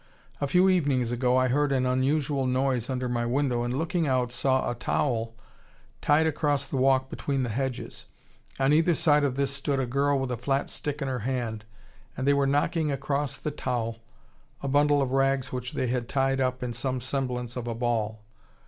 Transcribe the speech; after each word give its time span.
A 0.41 0.47
few 0.47 0.67
evenings 0.67 1.11
ago 1.11 1.37
I 1.37 1.49
heard 1.49 1.71
an 1.71 1.85
unusual 1.85 2.47
noise 2.47 2.89
under 2.89 3.07
my 3.07 3.23
window, 3.23 3.61
and, 3.61 3.77
looking 3.77 4.07
out, 4.07 4.31
saw 4.31 4.67
a 4.67 4.73
towel 4.73 5.35
tied 6.01 6.25
across 6.25 6.65
the 6.65 6.77
walk 6.77 7.07
between 7.07 7.43
the 7.43 7.49
hedges. 7.49 8.05
On 8.59 8.73
either 8.73 8.95
side 8.95 9.23
of 9.23 9.35
this 9.35 9.51
stood 9.51 9.79
a 9.79 9.85
girl 9.85 10.17
with 10.17 10.31
a 10.31 10.37
flat 10.37 10.71
stick 10.71 11.03
in 11.03 11.07
her 11.07 11.19
hand, 11.19 11.65
and 12.17 12.27
they 12.27 12.33
were 12.33 12.47
knocking 12.47 12.91
across 12.91 13.37
the 13.37 13.51
towel 13.51 13.99
a 14.63 14.67
bundle 14.67 15.03
of 15.03 15.11
rags 15.11 15.53
which 15.53 15.73
they 15.73 15.85
had 15.85 16.09
tied 16.09 16.41
up 16.41 16.63
in 16.63 16.73
some 16.73 16.99
semblance 16.99 17.55
of 17.55 17.67
a 17.67 17.75
ball. 17.75 18.23